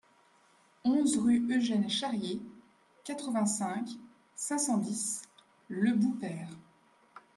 [0.83, 2.41] onze rue Eugène Charrier,
[3.03, 3.87] quatre-vingt-cinq,
[4.35, 5.21] cinq cent dix,
[5.69, 6.49] Le Boupère